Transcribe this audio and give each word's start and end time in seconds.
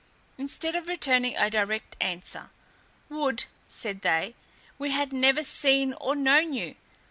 Instead 0.35 0.75
of 0.75 0.87
returning 0.87 1.37
a 1.37 1.47
direct 1.51 1.95
answer, 2.01 2.49
"Would," 3.09 3.43
said 3.67 4.01
they, 4.01 4.33
"we 4.79 4.89
had 4.89 5.13
never 5.13 5.43
seen 5.43 5.93
or 5.93 6.15
known 6.15 6.53
you! 6.53 6.73